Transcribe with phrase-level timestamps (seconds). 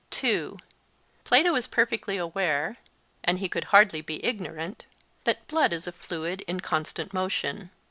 [0.09, 0.57] (2)
[1.25, 7.13] Plato is perfectly aware—and he could hardly be ignorant—that blood is a fluid in constant
[7.13, 7.69] motion.